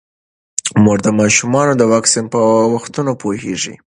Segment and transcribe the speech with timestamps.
[0.83, 2.39] مور د ماشومانو د واکسین په
[2.73, 3.75] وختونو پوهیږي.